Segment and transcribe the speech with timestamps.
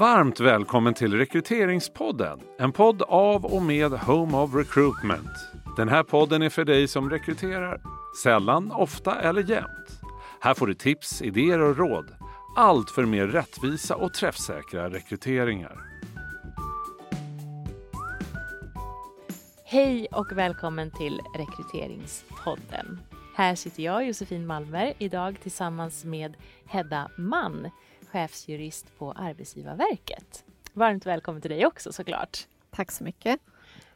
[0.00, 5.30] Varmt välkommen till Rekryteringspodden, en podd av och med Home of Recruitment.
[5.76, 7.80] Den här podden är för dig som rekryterar,
[8.22, 10.00] sällan, ofta eller jämt.
[10.40, 12.06] Här får du tips, idéer och råd.
[12.56, 15.76] Allt för mer rättvisa och träffsäkra rekryteringar.
[19.64, 23.00] Hej och välkommen till Rekryteringspodden.
[23.34, 27.70] Här sitter jag, Josefin Malmer, idag tillsammans med Hedda Mann,
[28.12, 30.44] chefsjurist på Arbetsgivarverket.
[30.72, 32.38] Varmt välkommen till dig också såklart.
[32.70, 33.40] Tack så mycket.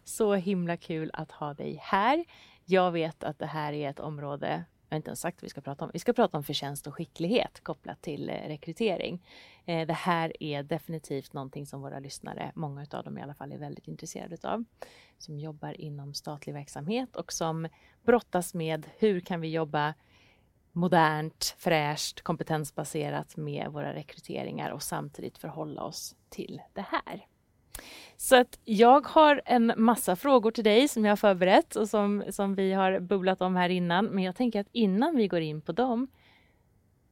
[0.04, 2.24] Så himla kul att ha dig här.
[2.64, 5.50] Jag vet att det här är ett område jag har inte ens sagt vad vi
[5.50, 5.90] ska prata om.
[5.92, 9.26] Vi ska prata om förtjänst och skicklighet kopplat till eh, rekrytering.
[9.64, 13.52] Eh, det här är definitivt någonting som våra lyssnare, många av dem i alla fall,
[13.52, 14.64] är väldigt intresserade av.
[15.18, 17.68] Som jobbar inom statlig verksamhet och som
[18.02, 19.94] brottas med hur kan vi jobba
[20.74, 27.26] modernt, fräscht, kompetensbaserat med våra rekryteringar och samtidigt förhålla oss till det här.
[28.16, 32.24] Så att jag har en massa frågor till dig som jag har förberett och som,
[32.30, 34.06] som vi har bubblat om här innan.
[34.06, 36.08] Men jag tänker att innan vi går in på dem,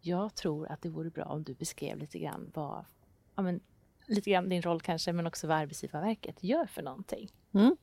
[0.00, 2.84] jag tror att det vore bra om du beskrev lite grann vad,
[3.34, 3.60] ja men,
[4.06, 7.28] lite grann din roll kanske, men också vad Arbetsgivarverket gör för någonting.
[7.54, 7.76] Mm.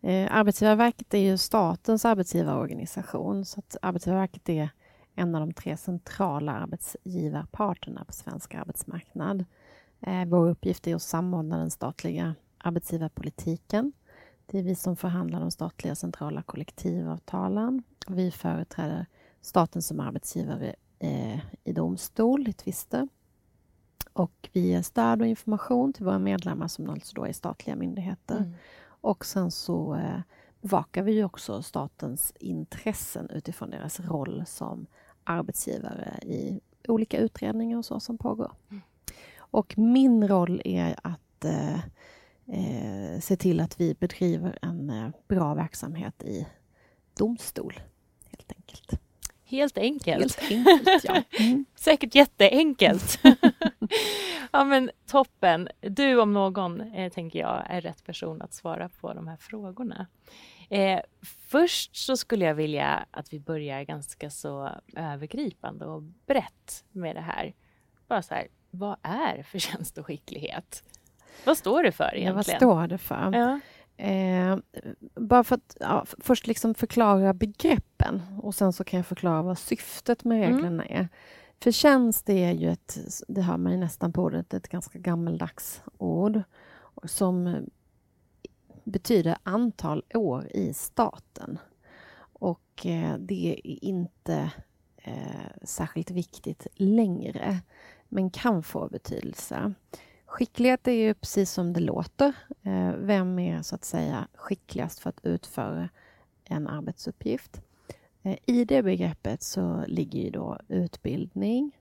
[0.00, 4.68] Eh, Arbetsgivarverket är ju statens arbetsgivarorganisation, så att Arbetsgivarverket är
[5.14, 9.44] en av de tre centrala arbetsgivarparterna på svensk arbetsmarknad.
[10.00, 13.92] Eh, vår uppgift är att samordna den statliga arbetsgivarpolitiken.
[14.46, 17.82] Det är vi som förhandlar de statliga centrala kollektivavtalen.
[18.08, 19.06] Vi företräder
[19.40, 23.08] staten som arbetsgivare eh, i domstol i tvister.
[24.12, 28.36] Och vi ger stöd och information till våra medlemmar som alltså då är statliga myndigheter.
[28.36, 28.54] Mm.
[28.86, 30.20] Och sen så eh,
[30.60, 34.86] bevakar vi också statens intressen utifrån deras roll som
[35.24, 38.52] arbetsgivare i olika utredningar och så som pågår.
[38.70, 38.82] Mm.
[39.36, 41.78] Och min roll är att eh,
[42.46, 46.46] eh, se till att vi bedriver en eh, bra verksamhet i
[47.18, 47.80] domstol,
[48.30, 49.00] helt enkelt.
[49.44, 50.40] Helt enkelt.
[50.40, 51.22] Helt enkelt ja.
[51.40, 51.64] Mm.
[51.74, 53.18] Säkert jätteenkelt.
[54.52, 55.68] ja men toppen.
[55.80, 60.06] Du om någon, eh, tänker jag, är rätt person att svara på de här frågorna.
[60.70, 61.00] Eh,
[61.48, 67.20] först så skulle jag vilja att vi börjar ganska så övergripande och brett med det
[67.20, 67.54] här.
[68.08, 70.84] Bara så här, vad är förtjänst och skicklighet?
[71.44, 72.28] Vad står det för egentligen?
[72.28, 73.32] Ja, vad står det för?
[73.32, 73.60] Ja.
[73.96, 74.58] Eh,
[75.14, 79.58] bara för att ja, först liksom förklara begreppen och sen så kan jag förklara vad
[79.58, 80.52] syftet med mm.
[80.52, 81.00] reglerna mm.
[81.00, 81.08] är.
[81.60, 82.98] Förtjänst är ju ett,
[83.28, 86.42] det hör man ju nästan på ordet, ett ganska gammeldags ord
[87.04, 87.66] som
[88.84, 91.58] betyder antal år i staten.
[92.16, 94.52] Och eh, det är inte
[94.96, 97.60] eh, särskilt viktigt längre
[98.08, 99.74] men kan få betydelse.
[100.26, 102.32] Skicklighet är ju precis som det låter.
[102.62, 105.88] Eh, vem är så att säga skickligast för att utföra
[106.44, 107.62] en arbetsuppgift?
[108.22, 111.78] Eh, I det begreppet så ligger ju då utbildning,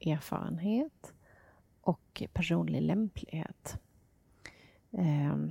[0.00, 1.12] erfarenhet
[1.80, 3.78] och personlig lämplighet.
[4.92, 5.50] Ehm,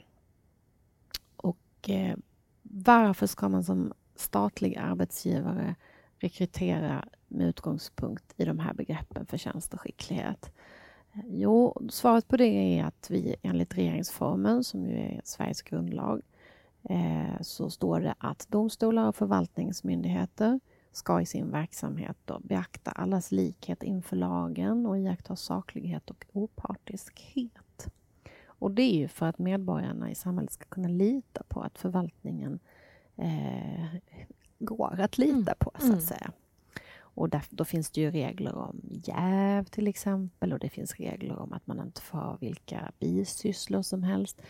[1.90, 2.16] Eh,
[2.62, 5.76] varför ska man som statlig arbetsgivare
[6.18, 10.52] rekrytera med utgångspunkt i de här begreppen förtjänst och skicklighet?
[11.14, 16.22] Eh, jo, svaret på det är att vi enligt regeringsformen, som ju är Sveriges grundlag,
[16.90, 20.60] eh, så står det att domstolar och förvaltningsmyndigheter
[20.92, 27.63] ska i sin verksamhet då beakta allas likhet inför lagen och iaktta saklighet och opartiskhet.
[28.64, 32.60] Och det är ju för att medborgarna i samhället ska kunna lita på att förvaltningen
[33.18, 33.86] eh,
[34.60, 35.56] går att lita mm.
[35.60, 36.02] på, så att mm.
[36.02, 36.32] säga.
[37.00, 41.40] Och där, då finns det ju regler om jäv till exempel och det finns regler
[41.40, 44.42] om att man inte får ha vilka bisysslor som helst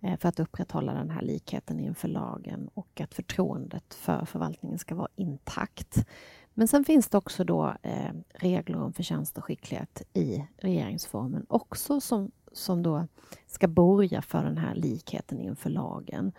[0.00, 4.94] eh, för att upprätthålla den här likheten inför lagen och att förtroendet för förvaltningen ska
[4.94, 6.06] vara intakt.
[6.54, 12.00] Men sen finns det också då eh, regler om förtjänst och skicklighet i regeringsformen också
[12.00, 13.06] som, som då
[13.46, 16.32] ska borga för den här likheten inför lagen.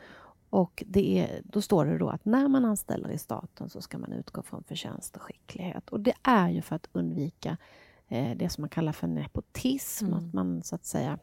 [0.49, 3.97] Och det är, då står det då att när man anställer i staten så ska
[3.97, 5.89] man utgå från förtjänst och skicklighet.
[5.89, 7.57] Och det är ju för att undvika
[8.07, 10.19] eh, det som man kallar för nepotism, mm.
[10.19, 11.19] att man så att säga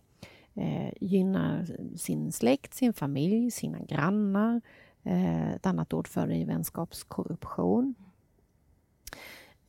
[0.54, 1.66] eh, gynnar
[1.96, 4.60] sin släkt, sin familj, sina grannar.
[5.02, 7.94] Eh, ett annat ord för det är vänskapskorruption.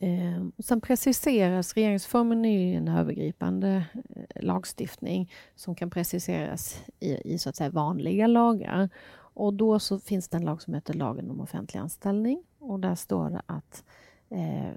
[0.02, 7.38] Eh, och sen preciseras, regeringsformen ju en övergripande eh, lagstiftning som kan preciseras i, i
[7.38, 8.90] så att säga vanliga lagar.
[9.34, 12.96] Och då så finns det en lag som heter lagen om offentlig anställning och där
[12.96, 13.84] står det att
[14.30, 14.72] eh,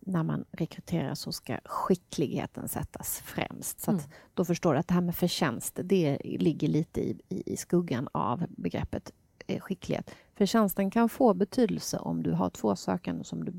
[0.00, 3.80] när man rekryterar så ska skickligheten sättas främst.
[3.80, 4.02] Så Mm.
[4.34, 8.08] Då förstår du att det här med förtjänst, det ligger lite i, i, i skuggan
[8.12, 9.12] av begreppet
[9.46, 10.10] eh, skicklighet.
[10.34, 13.50] Förtjänsten kan få betydelse om du har två sökande som du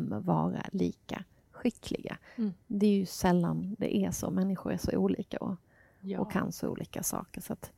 [0.00, 2.18] bedömer vara lika skickliga.
[2.36, 2.52] Mm.
[2.66, 4.30] Det är ju sällan det är så.
[4.30, 5.54] Människor är så olika och,
[6.00, 6.20] Ja.
[6.20, 7.40] och kan så olika saker.
[7.40, 7.72] Så att,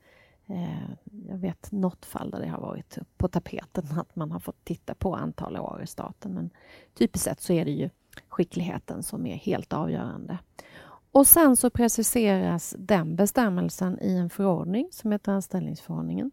[0.46, 0.90] eh,
[1.28, 4.94] jag vet något fall där det har varit på tapeten att man har fått titta
[4.94, 6.34] på antal år i staten.
[6.34, 6.50] Men
[6.94, 7.90] typiskt sett så är det ju
[8.28, 10.38] skickligheten som är helt avgörande.
[11.12, 16.30] Och sen så preciseras den bestämmelsen i en förordning som heter anställningsförordningen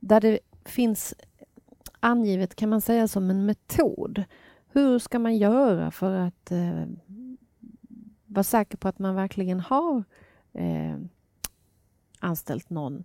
[0.00, 1.14] där det finns
[2.00, 4.24] angivet, kan man säga, som en metod.
[4.72, 6.84] Hur ska man göra för att eh,
[8.26, 10.04] vara säker på att man verkligen har
[10.52, 10.96] eh,
[12.20, 13.04] anställt någon,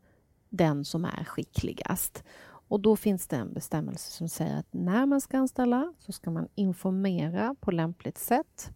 [0.49, 2.23] den som är skickligast.
[2.69, 6.31] Och då finns det en bestämmelse som säger att när man ska anställa så ska
[6.31, 8.71] man informera på lämpligt sätt.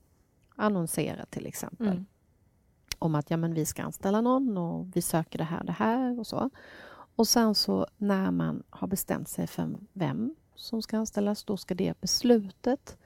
[0.56, 2.06] Annonsera till exempel Mm.
[3.00, 6.20] om att ja, men vi ska anställa någon och vi söker det här det här
[6.20, 6.50] och så.
[7.16, 11.76] Och sen så när man har bestämt sig för vem som ska anställas, då ska
[11.76, 12.98] det beslutet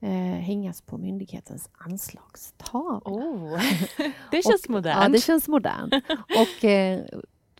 [0.00, 0.10] eh,
[0.40, 3.00] hängas på myndighetens anslagstavla.
[3.04, 3.60] Oh,
[4.30, 5.02] det känns Och- modernt.
[5.02, 5.94] Ja, det känns modernt.
[6.38, 7.04] Och eh,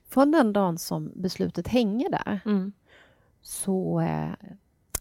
[0.09, 2.73] från den dagen som beslutet hänger där Mm.
[3.43, 4.31] så eh,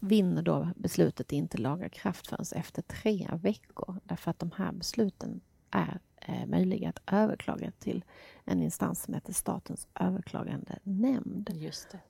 [0.00, 3.96] vinner då beslutet inte laga kraft förrän efter tre veckor.
[4.04, 5.40] Därför att de här besluten
[5.70, 8.04] är eh, möjliga att överklaga till
[8.44, 11.50] en instans som heter Statens överklagande nämnd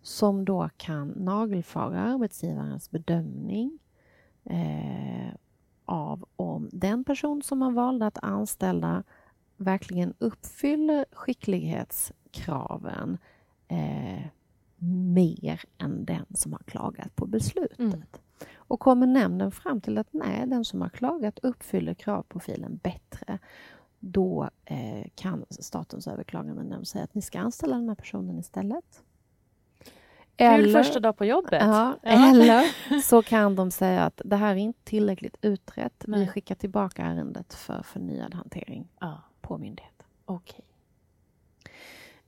[0.02, 3.78] som då kan nagelfara arbetsgivarens bedömning
[4.44, 5.34] eh,
[5.84, 9.02] av om den person som man valde att anställa
[9.56, 13.18] verkligen uppfyller skicklighetskraven
[13.68, 14.22] eh,
[15.12, 17.78] mer än den som har klagat på beslutet.
[17.78, 18.02] Mm.
[18.56, 23.38] Och kommer nämnden fram till att nej, den som har klagat uppfyller kravprofilen bättre
[24.00, 29.02] då eh, kan Statens överklagande nämnd säga att ni ska anställa den här personen istället.
[30.36, 31.62] Kul första dag på jobbet.
[31.62, 32.30] Ja, Ja.
[32.30, 32.64] Eller
[33.02, 36.04] så kan de säga att det här är inte tillräckligt utrett.
[36.06, 36.28] Vi Nej.
[36.28, 40.06] skickar tillbaka ärendet för förnyad hantering Ja, på myndigheten.
[40.24, 40.64] okej.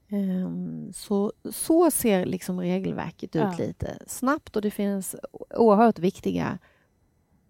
[0.08, 5.16] Ehm, Så, så ser liksom regelverket ut lite snabbt och det finns
[5.56, 6.58] oerhört viktiga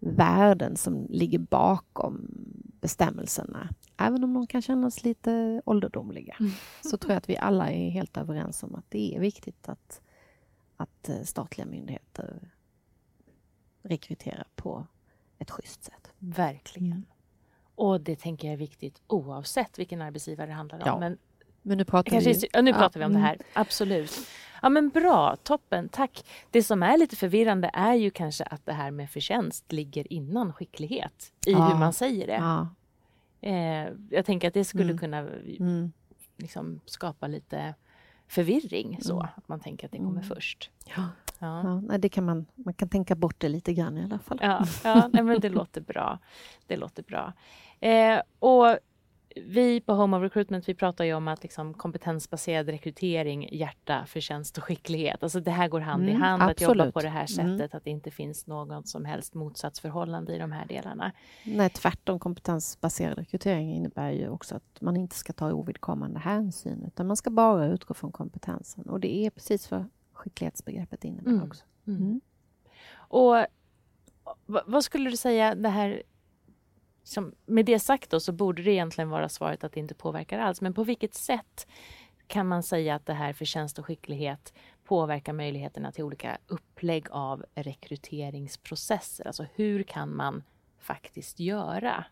[0.01, 2.27] värden som ligger bakom
[2.81, 3.69] bestämmelserna.
[3.97, 6.51] Även om de kan kännas lite ålderdomliga Mm.
[6.81, 10.01] så tror jag att vi alla är helt överens om att det är viktigt att,
[10.77, 12.51] att eh, statliga myndigheter
[13.81, 14.87] rekryterar på
[15.39, 16.13] ett schysst sätt.
[16.19, 16.91] Verkligen.
[16.91, 17.05] Mm.
[17.75, 20.83] Och det tänker jag är viktigt oavsett vilken arbetsgivare det handlar om.
[20.85, 21.17] Ja, Men
[21.61, 22.47] Men nu pratar kanske, vi...
[22.53, 23.27] ja, nu ja, pratar vi om det mm.
[23.27, 23.37] här.
[23.53, 24.11] Absolut.
[24.61, 26.25] Ja men bra, toppen, tack.
[26.51, 30.53] Det som är lite förvirrande är ju kanske att det här med förtjänst ligger innan
[30.53, 31.67] skicklighet i Ja.
[31.67, 32.33] hur man säger det.
[32.33, 32.67] Ja.
[33.41, 34.97] Eh, jag tänker att det skulle Mm.
[34.97, 35.91] kunna Mm.
[36.37, 37.75] liksom, skapa lite
[38.27, 39.27] förvirring så Mm.
[39.35, 40.23] att man tänker att det kommer Mm.
[40.23, 40.69] först.
[40.95, 41.03] Ja.
[41.39, 41.81] Ja.
[41.89, 44.39] Ja, det kan man, man kan tänka bort det lite grann i alla fall.
[44.41, 46.19] Ja, ja nej, men det låter bra.
[46.67, 47.33] Det låter bra.
[47.79, 48.77] Eh, och
[49.35, 54.57] vi på Home of Recruitment vi pratar ju om att liksom kompetensbaserad rekrytering, hjärta, förtjänst
[54.57, 55.23] och skicklighet.
[55.23, 56.93] Alltså det här går hand i Mm, hand att jobba absolut.
[56.93, 57.57] på det här Mm.
[57.57, 61.11] sättet, att det inte finns något som helst motsatsförhållande i de här delarna.
[61.45, 62.19] Nej, tvärtom.
[62.19, 67.29] Kompetensbaserad rekrytering innebär ju också att man inte ska ta ovidkommande hänsyn utan man ska
[67.29, 68.83] bara utgå från kompetensen.
[68.89, 71.43] Och det är precis vad skicklighetsbegreppet innebär Mm.
[71.43, 71.65] också.
[71.87, 72.01] Mm.
[72.01, 72.21] Mm.
[72.95, 73.35] Och
[74.45, 76.03] vad skulle du säga det här
[77.03, 80.39] som, med det sagt då så borde det egentligen vara svaret att det inte påverkar
[80.39, 80.61] alls.
[80.61, 81.67] Men på vilket sätt
[82.27, 84.53] kan man säga att det här förtjänst och skicklighet
[84.83, 89.27] påverkar möjligheterna till olika upplägg av rekryteringsprocesser?
[89.27, 90.43] Alltså hur kan man
[90.79, 92.05] faktiskt göra?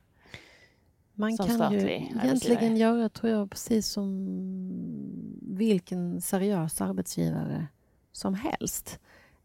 [1.13, 2.77] Man Som kan ju statlig egentligen arbetsgivare.
[2.77, 4.27] göra, tror jag, precis som
[5.41, 7.67] vilken seriös arbetsgivare
[8.11, 8.99] som helst.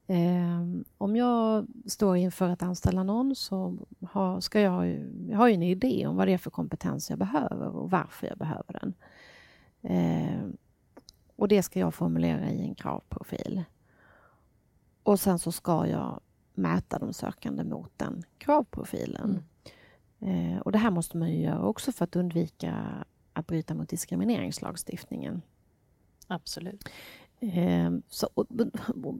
[0.07, 0.61] Eh,
[0.99, 3.79] om jag står inför att anställa någon så
[4.11, 4.89] har, ska jag,
[5.29, 8.27] jag har ju en idé om vad det är för kompetens jag behöver och varför
[8.27, 8.95] jag behöver den.
[9.83, 10.49] Eh,
[11.37, 13.65] och det ska jag formulera i en kravprofil.
[15.03, 16.21] Och sen så ska jag
[16.55, 19.43] mäta de sökande mot den kravprofilen.
[20.21, 23.89] Eh, och det här måste man ju göra också för att undvika att bryta mot
[23.89, 25.43] diskrimineringslagstiftningen.
[26.27, 26.89] Absolut.
[27.41, 28.29] Eh, så,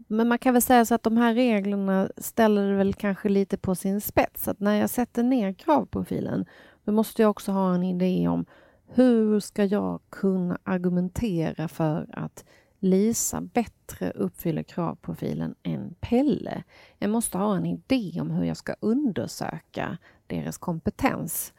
[0.07, 3.57] men man kan väl säga så att de här reglerna ställer det väl kanske lite
[3.57, 4.49] på sin spets.
[4.49, 6.47] Att när jag sätter ner kravprofilen
[6.85, 8.45] då måste jag också ha en idé om
[8.87, 12.45] hur ska jag kunna argumentera för att
[12.79, 16.63] Lisa bättre uppfyller kravprofilen än Pelle.
[16.99, 21.53] Jag måste ha en idé om hur jag ska undersöka deras kompetens.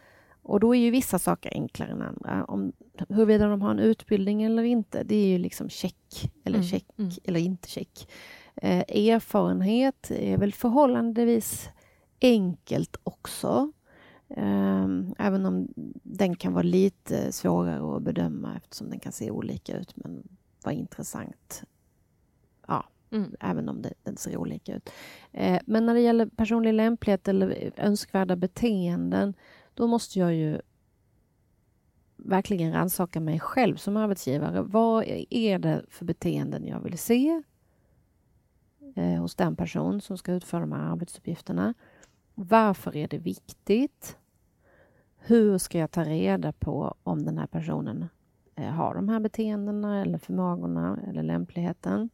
[0.46, 2.46] Och då är ju vissa saker enklare än andra.
[2.46, 2.74] Om,
[3.10, 6.68] huruvida de har en utbildning eller inte, det är ju liksom check eller mm.
[6.68, 7.12] check mm.
[7.24, 8.08] eller inte check.
[8.56, 11.70] Eh, erfarenhet är väl förhållandevis
[12.22, 13.72] enkelt också.
[14.30, 14.88] Eh,
[15.18, 15.68] även om
[16.04, 20.24] den kan vara lite svårare att bedöma eftersom den kan se olika ut men
[20.64, 21.64] vara intressant.
[22.68, 23.36] Ja, mm.
[23.40, 24.90] även om det, den ser olika ut.
[25.32, 29.34] Eh, men när det gäller personlig lämplighet eller önskvärda beteenden
[29.76, 30.62] då måste jag ju
[32.16, 34.62] verkligen rannsaka mig själv som arbetsgivare.
[34.62, 37.44] Vad är det för beteenden jag vill se
[38.96, 41.74] eh, hos den person som ska utföra de här arbetsuppgifterna?
[42.36, 44.18] Varför är det viktigt?
[45.18, 48.06] Hur ska jag ta reda på om den här personen
[48.56, 52.10] eh, har de här beteendena eller förmågorna eller lämpligheten?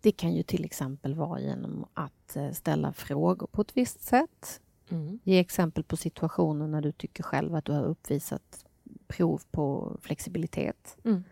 [0.00, 4.60] Det kan ju till exempel vara genom att eh, ställa frågor på ett visst sätt
[4.90, 5.18] Mm.
[5.24, 8.64] Ge exempel på situationer när du tycker själv att du har uppvisat
[9.06, 11.24] prov på flexibilitet, mm.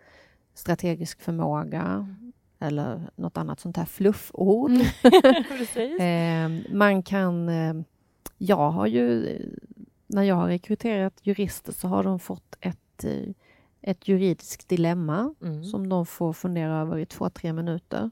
[0.55, 2.33] strategisk förmåga mm.
[2.59, 4.71] eller något annat sånt här flufford.
[4.71, 4.87] Mm.
[6.67, 7.49] eh, man kan...
[7.49, 7.75] Eh,
[8.39, 9.39] jag har ju...
[10.07, 13.33] När jag har rekryterat jurister så har de fått ett, eh,
[13.81, 15.65] ett juridiskt dilemma mm.
[15.65, 18.11] som de får fundera över i två, tre minuter.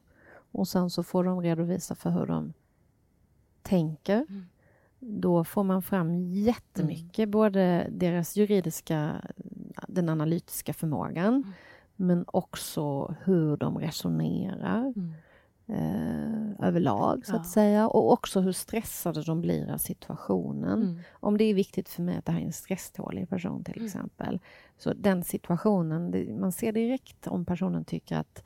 [0.52, 2.52] Och sen så får de redovisa för hur de
[3.62, 4.26] tänker
[5.06, 7.30] då får man fram jättemycket, mm.
[7.30, 9.22] både deras juridiska,
[9.88, 11.52] den analytiska förmågan, mm.
[11.96, 15.12] men också hur de resonerar mm.
[15.66, 17.40] eh, överlag, så ja.
[17.40, 17.88] att säga.
[17.88, 20.82] Och också hur stressade de blir av situationen.
[20.82, 20.98] Mm.
[21.12, 23.86] Om det är viktigt för mig att det här är en stresstålig person, till mm.
[23.86, 24.40] exempel.
[24.78, 28.44] Så den situationen, det, man ser direkt om personen tycker att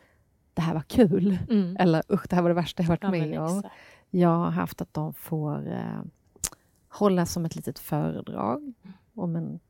[0.54, 1.76] det här var kul, mm.
[1.76, 3.62] eller usch, det här var det värsta jag varit ja, med om.
[4.10, 6.02] Jag har haft att de får eh,
[6.88, 8.72] hålla som ett litet föredrag
[9.14, 9.60] om en,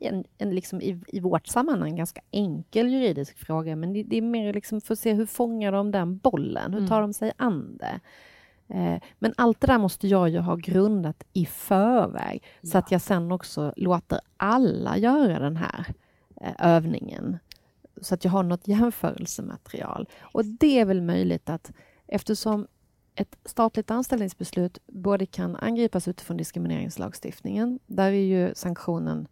[0.00, 4.22] en, en liksom i, i vårt sammanhang ganska enkel juridisk fråga, men det, det är
[4.22, 6.74] mer liksom för att se hur fångar de den bollen?
[6.74, 7.08] Hur tar mm.
[7.08, 8.00] de sig an det?
[8.68, 12.70] Eh, men allt det där måste jag ju ha grundat i förväg, ja.
[12.70, 15.86] så att jag sen också låter alla göra den här
[16.40, 17.38] eh, övningen,
[18.00, 20.08] så att jag har något jämförelsematerial.
[20.20, 21.72] Och det är väl möjligt att
[22.06, 22.66] eftersom
[23.14, 27.78] ett statligt anställningsbeslut både kan angripas utifrån diskrimineringslagstiftningen.
[27.86, 29.28] Där är ju sanktionen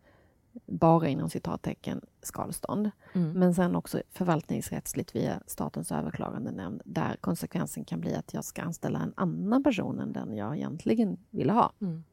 [0.67, 2.91] bara inom citattecken skadestånd.
[3.13, 3.33] Mm.
[3.33, 9.01] Men sen också förvaltningsrättsligt via Statens överklagandenämnd där konsekvensen kan bli att jag ska anställa
[9.01, 11.73] en annan person än den jag egentligen ville ha.
[11.81, 12.05] Mm.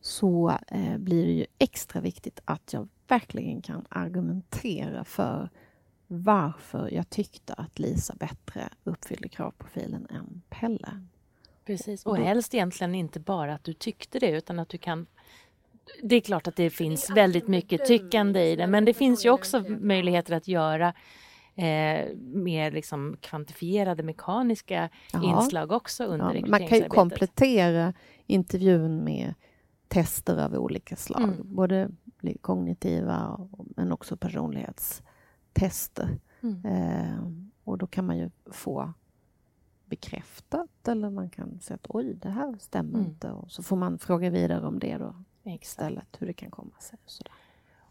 [0.00, 5.50] Så eh, blir det ju extra viktigt att jag verkligen kan argumentera för
[6.22, 11.06] varför jag tyckte att Lisa bättre uppfyllde kravprofilen än Pelle.
[11.64, 15.06] Precis, och helst egentligen inte bara att du tyckte det utan att du kan
[16.02, 19.30] det är klart att det finns väldigt mycket tyckande i det men det finns ju
[19.30, 20.94] också möjligheter att göra
[21.54, 25.22] eh, mer liksom kvantifierade mekaniska ja.
[25.22, 27.92] inslag också under ja, Man kan ju komplettera
[28.26, 29.34] intervjun med
[29.88, 31.54] tester av olika slag, mm.
[31.54, 31.88] både
[32.40, 35.02] kognitiva men också personlighets
[35.54, 36.18] tester.
[36.42, 36.64] Mm.
[36.64, 37.30] Eh,
[37.64, 38.92] och då kan man ju få
[39.84, 43.10] bekräftat eller man kan säga att oj, det här stämmer mm.
[43.10, 43.30] inte.
[43.30, 45.64] Och så får man fråga vidare om det då Exakt.
[45.64, 46.98] istället, hur det kan komma sig.
[47.06, 47.32] Sådär.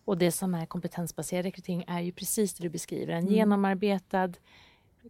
[0.05, 3.33] Och det som är kompetensbaserad rekrytering är ju precis det du beskriver, en mm.
[3.33, 4.33] genomarbetad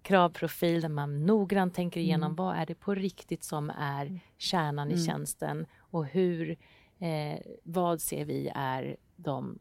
[0.01, 2.35] kravprofil där man noggrant tänker igenom mm.
[2.35, 4.19] vad är det på riktigt som är mm.
[4.37, 5.05] kärnan i mm.
[5.05, 6.57] tjänsten och hur,
[6.99, 9.59] eh, vad ser vi är de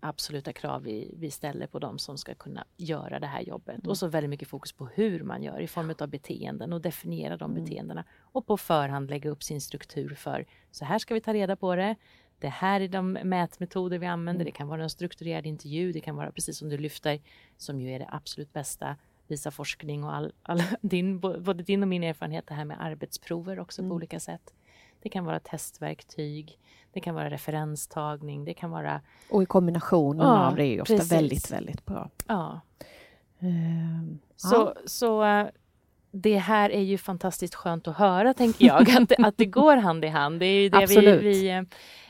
[0.00, 3.74] absoluta krav vi, vi ställer på dem som ska kunna göra det här jobbet.
[3.74, 3.88] Mm.
[3.88, 7.36] Och så väldigt mycket fokus på hur man gör i form av beteenden och definiera
[7.36, 7.64] de mm.
[7.64, 8.04] beteendena.
[8.20, 11.76] Och på förhand lägga upp sin struktur för så här ska vi ta reda på
[11.76, 11.96] det.
[12.38, 14.40] Det här är de mätmetoder vi använder.
[14.40, 14.52] Mm.
[14.52, 15.92] Det kan vara en strukturerad intervju.
[15.92, 17.20] Det kan vara precis som du lyfter,
[17.56, 18.96] som ju är det absolut bästa
[19.28, 23.58] visa forskning och all, all din, både din och min erfarenhet, det här med arbetsprover
[23.58, 23.88] också mm.
[23.88, 24.54] på olika sätt.
[25.02, 26.58] Det kan vara testverktyg,
[26.92, 29.00] det kan vara referenstagning, det kan vara...
[29.30, 31.12] Och i kombinationen ja, av det är ofta precis.
[31.12, 32.10] väldigt, väldigt bra.
[32.26, 32.60] Ja.
[33.42, 34.74] Uh, så, ja.
[34.84, 35.46] så uh,
[36.10, 40.04] det här är ju fantastiskt skönt att höra, tänker jag, att, att det går hand
[40.04, 40.40] i hand.
[40.40, 41.62] Det är ju det vi, vi uh,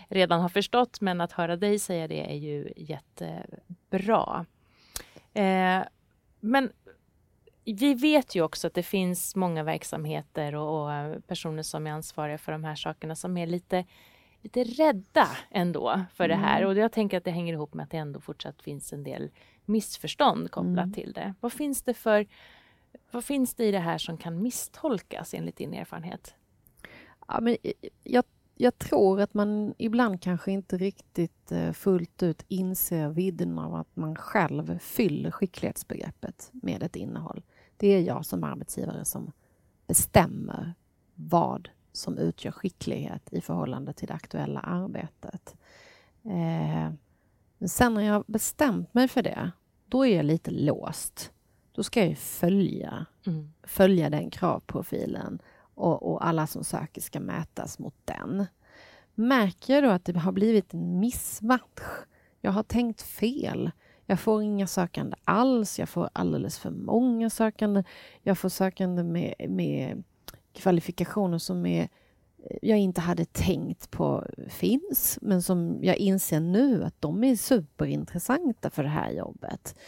[0.08, 4.46] redan har förstått, men att höra dig säga det är ju jättebra.
[5.34, 5.82] Eh,
[6.40, 6.72] men
[7.74, 12.38] vi vet ju också att det finns många verksamheter och, och, personer som är ansvariga
[12.38, 13.84] för de här sakerna som är lite,
[14.42, 16.38] lite rädda ändå för mm.
[16.38, 16.58] det här.
[16.58, 16.68] Mm.
[16.68, 19.30] Och jag tänker att det hänger ihop med att det ändå fortsatt finns en del
[19.64, 20.92] missförstånd kopplat mm.
[20.92, 21.34] till det.
[21.40, 22.26] Vad finns det för
[23.10, 26.34] vad finns det i det här som kan misstolkas enligt din erfarenhet?
[27.28, 27.56] Ja, men
[28.04, 33.74] jag, jag tror att man ibland kanske inte riktigt eh, fullt ut inser vidden av
[33.74, 37.42] att man själv fyller skicklighetsbegreppet med ett innehåll.
[37.78, 39.32] Det är jag som arbetsgivare som
[39.86, 40.74] bestämmer
[41.14, 45.56] vad som utgör skicklighet i förhållande till det aktuella arbetet.
[46.24, 46.92] Eh,
[47.58, 49.50] men sen när jag bestämt mig för det,
[49.86, 51.32] då är jag lite låst.
[51.72, 53.52] Då ska jag följa, mm.
[53.62, 55.38] följa den kravprofilen
[55.74, 58.46] och, och, alla som söker ska mätas mot den.
[59.14, 61.82] Märker jag då att det har blivit en missmatch,
[62.40, 63.70] jag har tänkt fel,
[64.10, 67.84] jag får inga sökande alls, jag får alldeles för många sökande,
[68.22, 70.04] jag får sökande med, med
[70.52, 71.88] kvalifikationer som är
[72.62, 78.70] jag inte hade tänkt på finns, men som jag inser nu att de är superintressanta
[78.70, 79.78] för det här jobbet.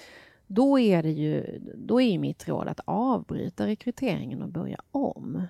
[0.46, 5.42] Då är, det ju, då är mitt råd att avbryta rekryteringen och börja om.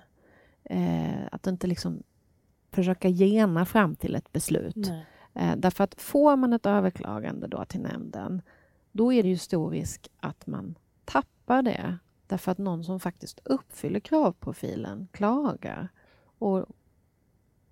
[0.63, 2.03] Eh, att inte liksom
[2.71, 4.91] försöka gena fram till ett beslut.
[5.33, 8.41] Eh, därför att får man ett överklagande då till nämnden,
[8.91, 13.39] då är det ju stor risk att man tappar det därför att någon som faktiskt
[13.43, 15.89] uppfyller kravprofilen klagar.
[16.39, 16.65] Och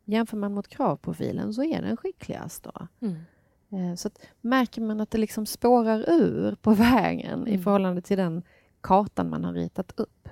[0.06, 2.88] jämför man mot kravprofilen så är den skickligast då.
[3.00, 3.22] Mm.
[3.70, 7.48] Eh, så att, märker man att det liksom spårar ur på vägen mm.
[7.48, 8.44] i förhållande till den
[8.82, 10.30] kartan man har ritat upp.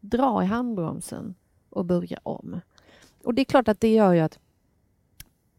[0.00, 1.34] Dra i handbromsen
[1.70, 2.60] och börja om.
[3.24, 4.38] Och det är klart att det gör ju att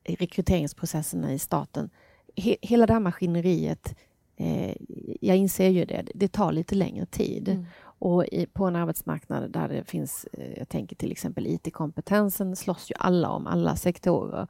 [0.04, 1.90] rekryteringsprocesserna i staten,
[2.36, 3.96] he, hela det här maskineriet,
[4.36, 4.76] eh,
[5.22, 7.50] jag inser ju det, det tar lite längre tid.
[7.50, 7.66] Mm.
[7.82, 12.92] Och i, på en arbetsmarknad där det finns, eh, jag tänker till exempel IT-kompetensen slåss
[12.92, 14.48] ju alla om, alla sektorer.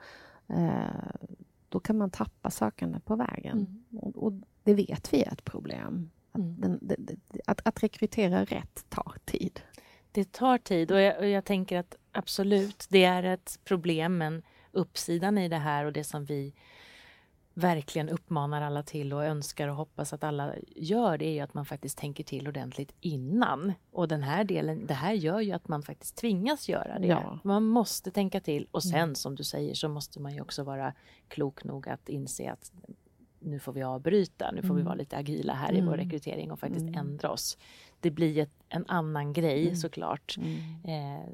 [0.48, 1.30] Eh,
[1.70, 3.58] då kan man tappa sökande på vägen.
[3.58, 4.04] Mm.
[4.04, 4.34] Och, och,
[4.64, 6.10] det vet vi är ett problem.
[6.32, 6.56] Att, mm.
[6.60, 9.62] den, det, det, att, att rekrytera rätt tar tid.
[10.12, 14.42] Det tar tid och jag, och jag tänker att absolut, det är ett problem men
[14.72, 16.54] uppsidan i det här och det som vi
[17.60, 21.54] verkligen uppmanar alla till och önskar och hoppas att alla gör det är ju att
[21.54, 23.74] man faktiskt tänker till ordentligt innan.
[23.92, 27.08] Och den här delen, det här gör ju att man faktiskt tvingas göra det.
[27.08, 27.40] Ja.
[27.44, 29.16] Man måste tänka till och sen mm.
[29.16, 30.94] som du säger så måste man ju också vara
[31.28, 32.72] klok nog att inse att
[33.40, 34.78] nu får vi avbryta, nu får mm.
[34.78, 35.84] vi vara lite agila här mm.
[35.84, 36.06] i vår mm.
[36.06, 36.96] rekrytering och faktiskt mm.
[36.96, 37.58] ändra oss.
[38.00, 39.76] Det blir ett, en annan grej mm.
[39.76, 40.36] såklart.
[40.84, 41.34] Eh,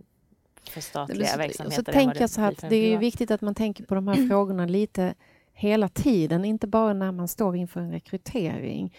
[0.70, 1.84] för statliga så, verksamheter.
[1.84, 4.28] Så tänker jag så här att det är viktigt att man tänker på de här
[4.28, 5.16] frågorna lite
[5.58, 8.94] hela tiden, inte bara när man står inför en rekrytering.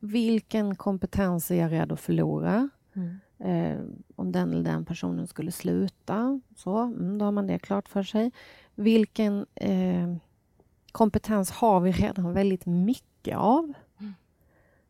[0.00, 2.68] Vilken kompetens är jag rädd att förlora?
[2.92, 3.18] Mm.
[3.38, 3.78] Eh,
[4.16, 8.02] om den eller den personen skulle sluta, så, mm, då har man det klart för
[8.02, 8.32] sig.
[8.74, 10.14] Vilken eh,
[10.92, 13.72] kompetens har vi redan väldigt mycket av?
[14.00, 14.14] Mm.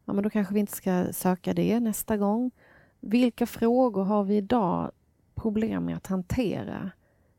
[0.04, 2.50] Ja, men då kanske vi inte ska söka det nästa gång.
[3.00, 4.90] Vilka frågor har vi idag
[5.34, 6.90] problem med att hantera?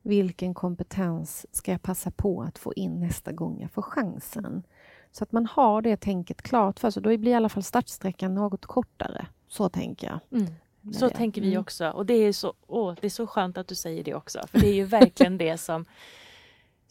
[0.04, 4.64] Vilken kompetens ska jag passa på att få in nästa gång jag får chansen?
[5.12, 7.04] Så att man har det tänket klart för sig.
[7.04, 9.26] Då blir i alla fall startsträckan något kortare.
[9.48, 10.42] Så tänker jag.
[10.42, 10.54] Mm.
[10.94, 11.16] Så det.
[11.16, 11.62] tänker vi mm.
[11.62, 11.90] också.
[11.90, 14.40] Och det är, så, åh, det är så skönt att du säger det också.
[14.48, 15.86] För det är ju verkligen det som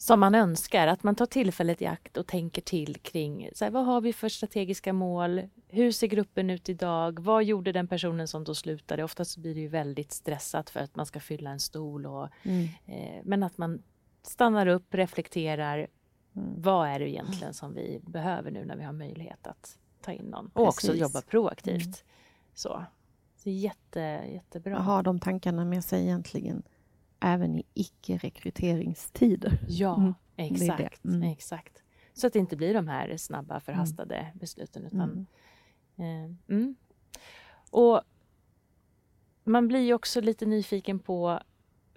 [0.03, 0.87] som man önskar.
[0.87, 4.13] Att man tar tillfället i akt och tänker till kring så här, vad har vi
[4.13, 5.41] för strategiska mål?
[5.67, 7.19] Hur ser gruppen ut idag?
[7.19, 9.03] Vad gjorde den personen som då slutade?
[9.03, 12.05] Oftast blir det ju väldigt stressat för att man ska fylla en stol.
[12.05, 12.67] Och, mm.
[12.85, 13.83] eh, men att man
[14.23, 15.77] stannar upp, reflekterar.
[15.77, 16.61] Mm.
[16.61, 20.25] Vad är det egentligen som vi behöver nu när vi har möjlighet att ta in
[20.25, 20.45] någon?
[20.45, 20.89] Och Precis.
[20.89, 21.85] också jobba proaktivt.
[21.85, 21.93] Mm.
[22.53, 22.85] Så.
[23.37, 23.99] Så jätte,
[24.33, 24.77] jättebra.
[24.77, 26.63] Att ha de tankarna med sig egentligen
[27.23, 29.59] även i icke-rekryteringstider.
[29.67, 30.13] Ja, mm.
[30.35, 31.05] exakt.
[31.05, 31.23] Mm.
[31.23, 31.83] exakt.
[32.13, 34.37] Så att det inte blir de här snabba förhastade mm.
[34.37, 34.85] besluten.
[34.85, 35.27] Utan,
[35.97, 36.75] eh, mm.
[37.69, 38.01] och
[39.43, 41.39] man blir ju också lite nyfiken på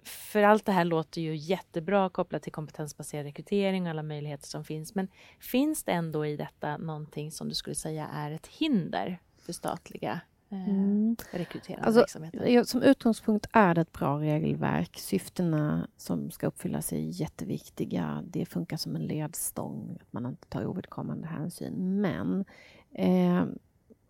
[0.03, 4.63] för allt det här låter ju jättebra kopplat till kompetensbaserad rekrytering och alla möjligheter som
[4.63, 4.95] finns.
[4.95, 5.07] Men
[5.39, 10.21] finns det ändå i detta någonting som du skulle säga är ett hinder för statliga
[10.49, 11.15] mm.
[11.31, 12.63] rekryterande alltså, verksamheter?
[12.63, 14.99] Som utgångspunkt är det ett bra regelverk.
[14.99, 18.23] Syftena som ska uppfyllas är jätteviktiga.
[18.27, 22.01] Det funkar som en ledstång, att man inte tar ovidkommande hänsyn.
[22.01, 22.45] Men
[22.91, 23.45] eh,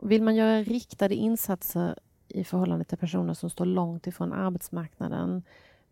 [0.04, 5.44] vill man göra riktade insatser i förhållande till personer som står långt ifrån arbetsmarknaden,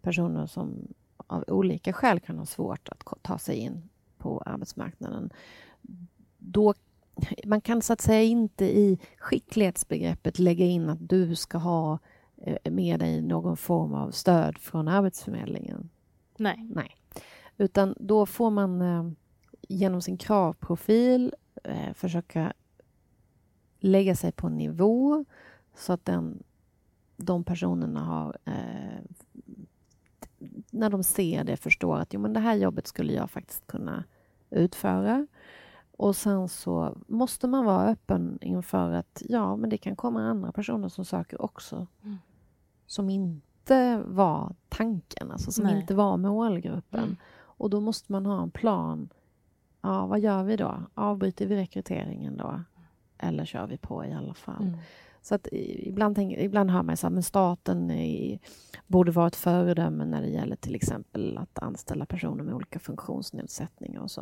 [0.02, 0.88] personer som
[1.28, 5.30] av olika skäl kan ha svårt att ta sig in på arbetsmarknaden,
[6.38, 6.74] då
[7.46, 12.00] man kan så att säga inte i skicklighetsbegreppet lägga in att du ska ha
[12.38, 15.90] eh, med dig någon form av stöd från Arbetsförmedlingen.
[16.38, 16.68] Nej.
[16.76, 16.96] Nej.
[17.58, 19.12] Utan då får man eh,
[19.62, 22.54] genom sin kravprofil eh, försöka
[23.80, 25.26] lägga sig på en nivå
[25.76, 26.44] så att den,
[27.18, 28.38] de personerna har
[30.72, 34.04] när de ser det förstår att jo, men det här jobbet skulle jag faktiskt kunna
[34.50, 35.28] utföra.
[35.98, 40.52] Och sen så måste man vara öppen inför att ja, men det kan komma andra
[40.52, 41.88] personer som söker också.
[42.04, 42.18] Mm.
[42.86, 45.80] Som inte var tanken, alltså som Nej.
[45.80, 47.04] inte var målgruppen.
[47.04, 47.18] Mm.
[47.36, 49.10] Och då måste man ha en plan.
[49.82, 50.84] Ja, vad gör vi då?
[50.94, 52.62] Avbryter vi rekryteringen då?
[53.18, 54.64] Eller kör vi på i alla fall?
[54.64, 54.80] Mm.
[55.26, 58.40] Så att ibland, tänk, ibland hör man att staten är,
[58.88, 64.02] borde vara ett föredöme när det gäller till exempel att anställa personer med olika funktionsnedsättningar
[64.02, 64.22] och så.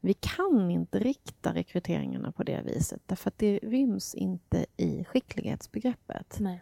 [0.00, 5.04] Men vi kan inte rikta rekryteringarna på det viset därför att det ryms inte i
[5.04, 6.36] skicklighetsbegreppet.
[6.40, 6.60] Nej.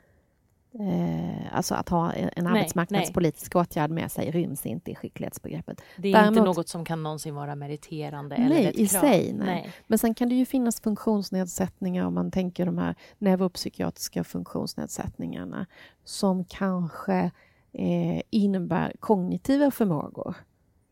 [0.72, 3.61] Eh, alltså att ha en nej, arbetsmarknadspolitisk nej.
[3.61, 5.83] åtgärd med sig ryms inte i skicklighetsbegreppet.
[5.96, 9.00] Det är Däremot, inte något som kan någonsin vara meriterande nej, eller ett i krav.
[9.00, 9.46] Sig, nej.
[9.46, 9.72] nej.
[9.87, 15.66] Men sen kan det ju finnas funktionsnedsättningar om man tänker de här neuropsykiatriska funktionsnedsättningarna
[16.04, 17.30] som kanske
[17.72, 20.35] eh, innebär kognitiva förmågor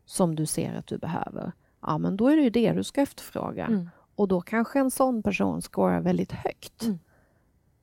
[0.06, 1.52] som du ser att du behöver.
[1.82, 3.66] Ja, men då är det ju det du ska efterfråga.
[3.66, 3.90] Mm.
[4.14, 6.82] Och då kanske en sån person skårar väldigt högt.
[6.82, 6.98] Mm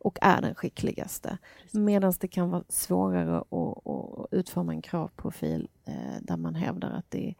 [0.05, 1.37] och är den skickligaste.
[1.71, 7.11] Medan det kan vara svårare att, att utforma en kravprofil eh, där man hävdar att
[7.11, 7.35] det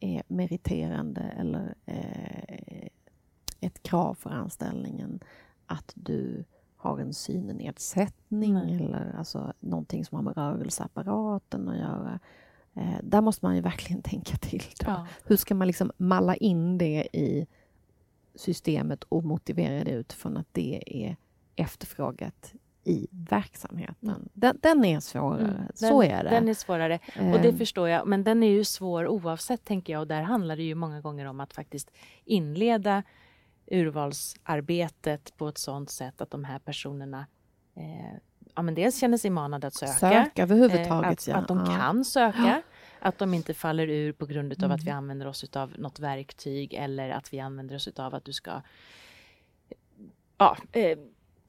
[0.00, 2.88] är meriterande eller eh,
[3.60, 5.20] ett krav för anställningen
[5.66, 6.44] att du
[6.76, 8.68] har en synnedsättning mm.
[8.68, 12.20] eller alltså någonting som har med rörelseapparaten att göra.
[12.74, 14.62] Eh, där måste man ju verkligen tänka till.
[14.86, 15.06] Ja.
[15.24, 17.46] Hur ska man liksom malla in det i
[18.34, 21.16] systemet och motivera det utifrån att det är
[21.56, 24.08] efterfrågat i verksamheten.
[24.08, 24.28] Mm.
[24.32, 25.56] Den, den, är svårare, mm.
[25.66, 26.30] den, så är det.
[26.30, 27.58] Den är svårare och det ehm.
[27.58, 28.06] förstår jag.
[28.06, 30.00] Men den är ju svår oavsett, tänker jag.
[30.00, 31.90] Och där handlar det ju många gånger om att faktiskt
[32.24, 33.02] inleda
[33.66, 37.26] urvalsarbetet på ett sådant sätt att de här personerna
[37.76, 38.18] eh,
[38.54, 39.92] ja, men dels känner sig manade att söka.
[39.92, 41.36] Söka överhuvudtaget, eh, att, ja.
[41.36, 42.62] att de kan söka.
[43.00, 44.70] Att de inte faller ur på grund av mm.
[44.70, 48.32] att vi använder oss av något verktyg eller att vi använder oss av att du
[48.32, 48.62] ska
[50.38, 50.98] ja, eh,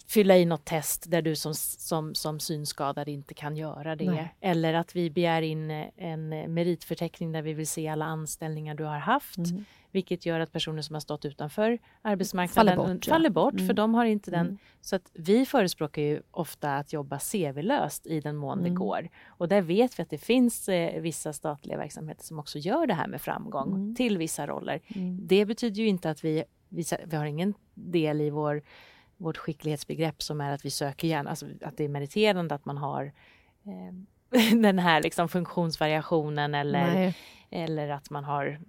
[0.07, 4.11] fylla i något test där du som, som, som synskadad inte kan göra det.
[4.11, 4.35] Nej.
[4.41, 8.97] Eller att vi begär in en meritförteckning där vi vill se alla anställningar du har
[8.97, 9.37] haft.
[9.37, 9.65] Mm.
[9.91, 13.67] Vilket gör att personer som har stått utanför arbetsmarknaden faller bort, faller bort mm.
[13.67, 14.45] för de har inte den.
[14.45, 14.57] Mm.
[14.81, 18.79] Så att vi förespråkar ju ofta att jobba CV-löst i den mån det mm.
[18.79, 19.09] går.
[19.27, 22.93] Och där vet vi att det finns eh, vissa statliga verksamheter som också gör det
[22.93, 23.95] här med framgång mm.
[23.95, 24.79] till vissa roller.
[24.87, 25.27] Mm.
[25.27, 28.63] Det betyder ju inte att vi, vi, vi har ingen del i vår
[29.23, 32.77] vårt skicklighetsbegrepp som är att vi söker gärna, alltså att det är meriterande att man
[32.77, 33.11] har
[33.65, 33.93] eh,
[34.61, 37.13] den här liksom funktionsvariationen eller,
[37.49, 38.59] eller att man har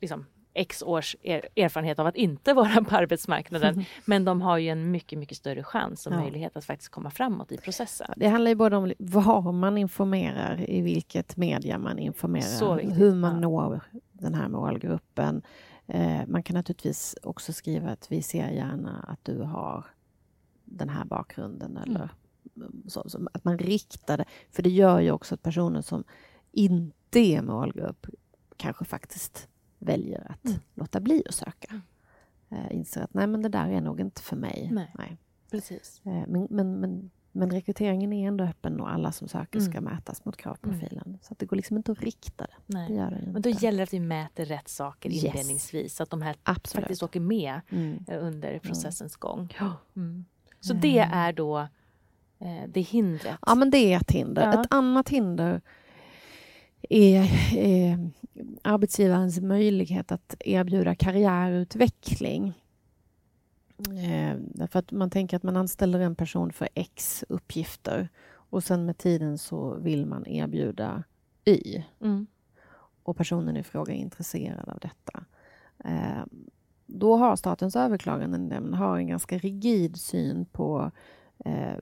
[0.00, 3.84] liksom, x års er, erfarenhet av att inte vara på arbetsmarknaden.
[4.04, 6.20] Men de har ju en mycket, mycket större chans och ja.
[6.20, 8.14] möjlighet att faktiskt komma framåt i processen.
[8.16, 13.34] Det handlar ju både om var man informerar, i vilket media man informerar, hur man
[13.34, 13.40] ja.
[13.40, 13.80] når
[14.12, 15.42] den här målgruppen,
[16.26, 19.86] man kan naturligtvis också skriva att vi ser gärna att du har
[20.64, 22.08] den här bakgrunden eller
[22.56, 22.82] mm.
[22.86, 24.24] så, så, att man riktar det.
[24.50, 26.04] För det gör ju också att personer som
[26.52, 28.06] inte är målgrupp
[28.56, 30.58] kanske faktiskt väljer att mm.
[30.74, 31.68] låta bli att söka.
[31.70, 32.64] Mm.
[32.64, 34.68] Eh, inser att nej, men det där är nog inte för mig.
[34.72, 35.16] Nej, nej.
[35.50, 36.00] Precis.
[36.04, 39.84] Eh, men, men, men men rekryteringen är ändå öppen och alla som söker ska mm.
[39.84, 41.02] mätas mot kravprofilen.
[41.06, 41.18] Mm.
[41.22, 42.56] Så att det går liksom inte att rikta det.
[42.66, 42.88] Nej.
[42.88, 45.24] det, gör det Men då gäller det att vi mäter rätt saker yes.
[45.24, 46.82] inledningsvis så att de här Absolut.
[46.82, 48.04] faktiskt åker med mm.
[48.08, 48.60] Eh, under mm.
[48.60, 49.54] processens gång.
[49.96, 50.24] Mm.
[50.60, 51.58] Så det är då
[52.38, 53.36] eh, det hindret?
[53.46, 54.42] Ja, men det är ett hinder.
[54.42, 54.60] Ja.
[54.60, 55.60] Ett annat hinder
[56.88, 57.20] är
[57.56, 57.98] eh,
[58.62, 62.54] arbetsgivarens möjlighet att erbjuda karriärutveckling.
[63.78, 68.86] Eh, därför att man tänker att man anställer en person för X uppgifter och sen
[68.86, 71.04] med tiden så vill man erbjuda
[71.44, 71.84] Y.
[72.00, 72.26] Mm.
[73.02, 75.24] Och personen i fråga är intresserad av detta.
[75.84, 76.24] Eh,
[76.86, 80.90] då har Statens överklagandenämnd en ganska rigid syn på
[81.44, 81.76] eh,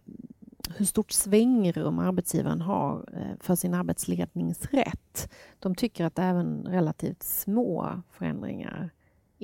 [0.76, 5.32] hur stort svängrum arbetsgivaren har eh, för sin arbetsledningsrätt.
[5.58, 8.90] De tycker att även relativt små förändringar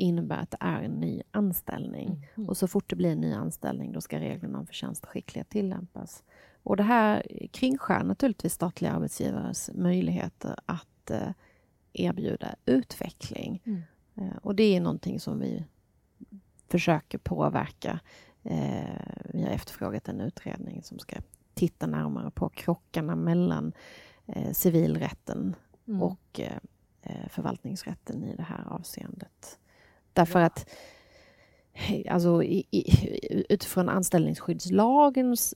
[0.01, 2.29] innebär att det är en ny anställning.
[2.35, 2.49] Mm.
[2.49, 5.49] Och så fort det blir en ny anställning då ska reglerna om förtjänst och skicklighet
[5.49, 6.23] tillämpas.
[6.63, 11.33] Och det här kringskär naturligtvis statliga arbetsgivares möjligheter att eh,
[11.93, 13.63] erbjuda utveckling.
[13.65, 13.83] Mm.
[14.15, 15.65] Eh, och det är någonting som vi
[16.69, 18.01] försöker påverka.
[18.43, 21.17] Eh, vi har efterfrågat en utredning som ska
[21.55, 23.73] titta närmare på krockarna mellan
[24.53, 25.57] civilrätten
[25.89, 26.03] mm.
[26.03, 26.41] och
[27.29, 29.60] förvaltningsrätten i det här avseendet.
[30.13, 30.71] Därför att
[32.09, 35.55] alltså i, i, utifrån anställningsskyddslagens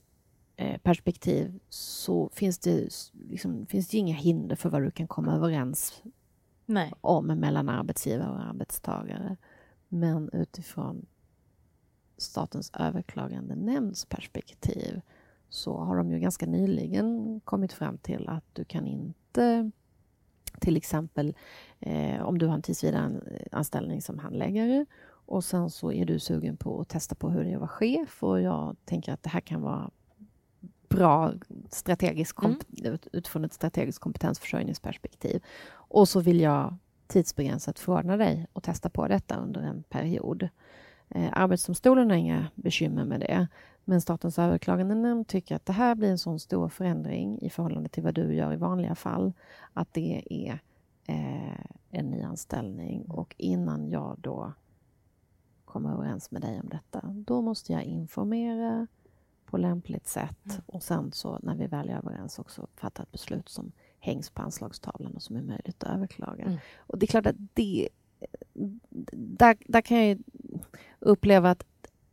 [0.55, 2.89] eh, perspektiv så finns det,
[3.29, 6.03] liksom, finns det inga hinder för vad du kan komma överens
[6.65, 6.93] Nej.
[7.01, 9.37] om mellan arbetsgivare och arbetstagare.
[9.87, 11.05] Men utifrån
[12.17, 15.01] Statens överklagande nämnds perspektiv
[15.49, 19.71] så har de ju ganska nyligen kommit fram till att du kan inte
[20.59, 21.35] till exempel
[21.79, 26.81] eh, om du har en tillsvidareanställning som handläggare och sen så är du sugen på
[26.81, 29.41] att testa på hur det är att vara chef och jag tänker att det här
[29.41, 29.91] kan vara
[30.89, 31.33] bra
[31.69, 32.57] strategisk mm.
[33.11, 35.43] utifrån ett strategiskt kompetensförsörjningsperspektiv.
[35.71, 40.49] Och så vill jag tidsbegränsat förordna dig och testa på detta under en period.
[41.09, 43.47] Eh, Arbetsdomstolen har inga bekymmer med det.
[43.85, 48.03] Men Statens överklagandenämnd tycker att det här blir en sån stor förändring i förhållande till
[48.03, 49.33] vad du gör i vanliga fall,
[49.73, 50.59] att det är
[51.05, 53.05] eh, en nyanställning.
[53.05, 54.53] Och innan jag då
[55.65, 58.87] kommer överens med dig om detta, då måste jag informera
[59.45, 60.61] på lämpligt sätt mm.
[60.65, 64.41] och sen så när vi väl är överens också fatta ett beslut som hängs på
[64.41, 66.43] anslagstavlan och som är möjligt att överklaga.
[66.43, 66.57] Mm.
[66.77, 67.89] Och det är klart att det...
[69.13, 70.19] Där, där kan jag
[70.99, 71.63] uppleva att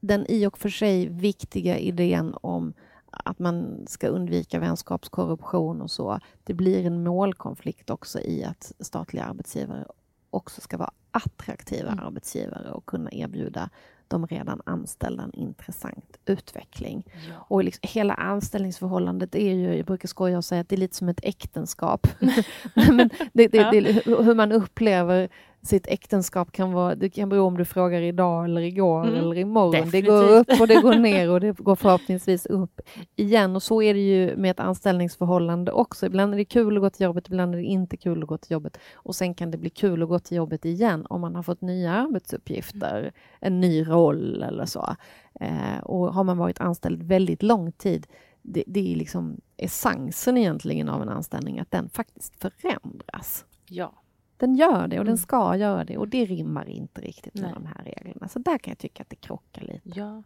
[0.03, 2.75] den i och för sig viktiga idén om
[3.11, 6.21] att man ska undvika vänskapskorruption och så.
[6.45, 9.85] Det blir en målkonflikt också i att statliga arbetsgivare
[10.31, 12.05] också ska vara attraktiva mm.
[12.05, 13.71] arbetsgivare och kunna erbjuda
[14.09, 17.05] de redan anställda en intressant utveckling.
[17.29, 17.47] Ja.
[17.49, 20.97] Och liksom, hela anställningsförhållandet är ju, jag brukar skoja och säga att det är lite
[20.97, 22.07] som ett äktenskap.
[22.75, 23.71] Men det, det, ja.
[23.71, 25.29] det, hur man upplever
[25.63, 29.19] sitt äktenskap kan vara, det kan bero om du frågar idag eller igår mm.
[29.19, 29.71] eller imorgon.
[29.71, 30.05] Definitivt.
[30.05, 32.81] Det går upp och det går ner och det går förhoppningsvis upp
[33.17, 33.57] igen.
[33.57, 36.07] Och så är det ju med ett anställningsförhållande också.
[36.07, 38.39] Ibland är det kul att gå till jobbet, ibland är det inte kul att gå
[38.39, 38.79] till jobbet.
[38.95, 41.61] Och sen kan det bli kul att gå till jobbet igen om man har fått
[41.61, 43.13] nya arbetsuppgifter, mm.
[43.41, 44.97] en ny roll eller så.
[45.41, 48.07] Eh, och har man varit anställd väldigt lång tid
[48.43, 53.45] det, det är liksom essensen egentligen av en anställning, att den faktiskt förändras.
[53.69, 54.02] Ja.
[54.43, 55.07] Den gör det och mm.
[55.07, 57.53] den ska göra det och det rimmar inte riktigt med Nej.
[57.55, 58.29] de här reglerna.
[58.29, 59.81] Så där kan jag tycka att det krockar lite.
[59.85, 60.23] Ja,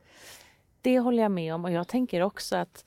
[0.80, 2.84] det håller jag med om och jag tänker också att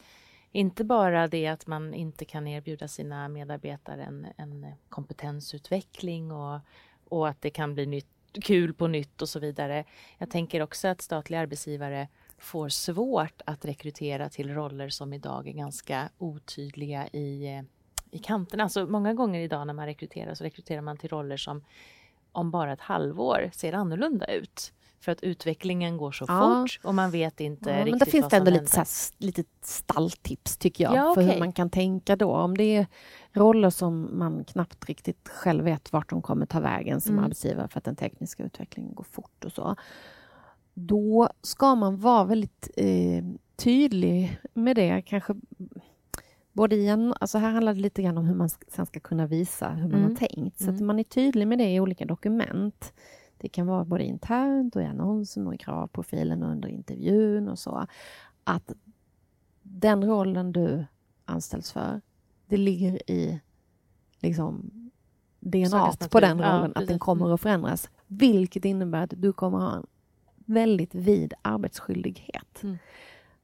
[0.51, 6.59] inte bara det att man inte kan erbjuda sina medarbetare en, en kompetensutveckling och,
[7.09, 8.07] och att det kan bli nytt,
[8.43, 9.83] kul på nytt och så vidare.
[10.17, 15.53] Jag tänker också att statliga arbetsgivare får svårt att rekrytera till roller som idag är
[15.53, 17.63] ganska otydliga i eh,
[18.11, 18.63] i kanterna.
[18.63, 21.63] Alltså många gånger idag när man rekryterar så rekryterar man till roller som
[22.31, 24.73] om bara ett halvår ser annorlunda ut.
[25.01, 26.63] För att utvecklingen går så ja.
[26.63, 28.87] fort och man vet inte ja, riktigt Men det finns det ändå lite, så här,
[29.17, 32.31] lite stalltips tycker jag, ja, för hur man kan tänka då.
[32.31, 32.87] Om det är
[33.33, 37.23] roller som man knappt riktigt själv vet vart de kommer ta vägen som mm.
[37.25, 39.75] arbetsgivare för att den tekniska utvecklingen går fort och så.
[40.73, 43.23] Då ska man vara väldigt eh,
[43.55, 45.35] tydlig med det, kanske
[46.59, 49.27] både i en, alltså här handlar det lite grann om hur man sen ska kunna
[49.27, 50.09] visa hur man mm.
[50.09, 50.57] har tänkt.
[50.57, 50.75] Så mm.
[50.75, 52.93] att man är tydlig med det i olika dokument.
[53.37, 57.59] Det kan vara både internt och i annonsen och i kravprofilen och under intervjun och
[57.59, 57.87] så.
[58.43, 58.73] Att
[59.63, 60.85] den rollen du
[61.25, 62.01] anställs för,
[62.47, 63.41] det ligger i
[64.19, 64.71] liksom
[65.39, 67.89] DNA på den rollen, ja, att den kommer att förändras.
[68.07, 69.85] Vilket innebär att du kommer ha en
[70.35, 72.63] väldigt vid arbetsskyldighet.
[72.63, 72.77] Mm.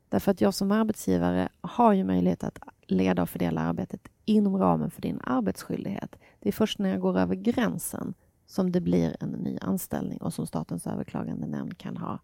[0.10, 4.91] Därför att jag som arbetsgivare har ju möjlighet att leda och fördela arbetet inom ramen
[4.91, 6.15] för din arbetsskyldighet.
[6.39, 8.13] Det är först när jag går över gränsen
[8.45, 12.19] som det blir en ny anställning och som Statens överklagande nämnd kan ha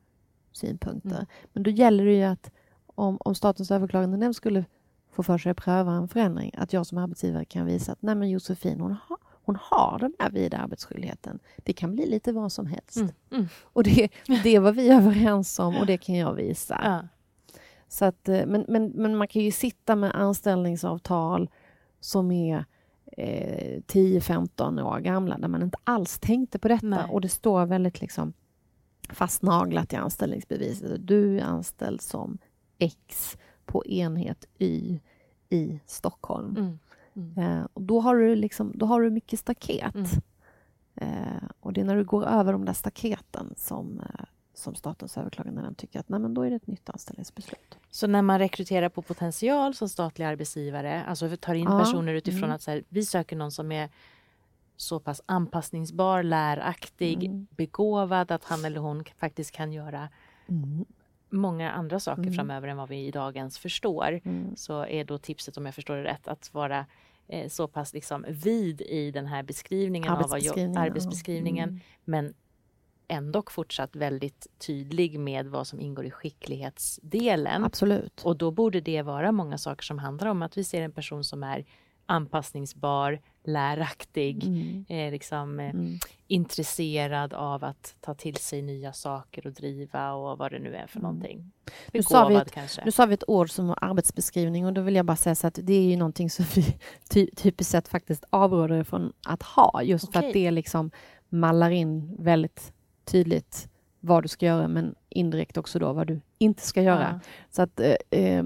[0.51, 1.15] synpunkter.
[1.15, 1.25] Mm.
[1.53, 2.51] Men då gäller det ju att
[2.85, 4.65] om, om Statens överklagande nämnd skulle
[5.11, 8.15] få för sig att pröva en förändring, att jag som arbetsgivare kan visa att nej
[8.15, 11.39] men Josefin, hon har, hon har den här vida arbetsskyldigheten.
[11.57, 12.95] Det kan bli lite vad som helst.
[12.95, 13.11] Mm.
[13.31, 13.47] Mm.
[13.63, 14.09] Och det,
[14.43, 16.81] det var vi överens om och det kan jag visa.
[16.83, 17.07] Ja.
[17.91, 21.49] Så att, eh, men, men, men man kan ju sitta med anställningsavtal
[21.99, 22.65] som är
[23.17, 27.09] eh, 10-15 år gamla där man inte alls tänkte på detta Nej.
[27.09, 28.33] och det står väldigt liksom
[29.09, 31.07] fastnaglat i anställningsbeviset.
[31.07, 32.37] Du är anställd som
[32.77, 34.99] X på enhet Y
[35.49, 36.55] i Stockholm.
[36.57, 36.79] Mm.
[37.13, 37.37] Mm.
[37.37, 39.95] Eh, och då, har du liksom, då har du mycket staket.
[39.95, 40.07] Mm.
[40.95, 44.25] Eh, och det är när du går över de där staketen som, eh,
[44.61, 47.77] som statens överklagande tycker att nej, men då är det ett nytt anställningsbeslut.
[47.89, 51.79] Så när man rekryterar på potential som statlig arbetsgivare, alltså tar in ja.
[51.79, 52.55] personer utifrån mm.
[52.55, 53.89] att så här, vi söker någon som är
[54.81, 57.47] så pass anpassningsbar, läraktig, mm.
[57.49, 60.09] begåvad att han eller hon faktiskt kan göra
[60.47, 60.85] mm.
[61.29, 62.33] många andra saker mm.
[62.33, 64.21] framöver än vad vi idag ens förstår.
[64.23, 64.55] Mm.
[64.55, 66.85] Så är då tipset, om jag förstår det rätt, att vara
[67.27, 71.81] eh, så pass liksom vid i den här beskrivningen av arbetsbeskrivningen, arbetsbeskrivningen mm.
[72.03, 72.33] men
[73.11, 77.63] ändå fortsatt väldigt tydlig med vad som ingår i skicklighetsdelen.
[77.63, 78.21] Absolut.
[78.25, 81.23] Och då borde det vara många saker som handlar om att vi ser en person
[81.23, 81.65] som är
[82.05, 84.85] anpassningsbar, läraktig, Mm.
[84.89, 85.97] eh, liksom, eh, Mm.
[86.27, 90.87] intresserad av att ta till sig nya saker och driva och vad det nu är
[90.87, 91.11] för Mm.
[91.11, 91.51] någonting.
[91.93, 92.85] Nu sa vi Begåvad ett- kanske.
[92.85, 95.59] Nu sa vi ett ord som arbetsbeskrivning och då vill jag bara säga så att
[95.63, 96.65] det är ju någonting som vi
[97.09, 100.27] ty typiskt sett faktiskt avråder från att ha just för Okej.
[100.27, 100.91] att det liksom
[101.29, 102.73] mallar in väldigt
[103.05, 107.21] tydligt vad du ska göra men indirekt också då vad du inte ska göra.
[107.23, 107.29] Ja.
[107.49, 108.45] Så att eh, eh,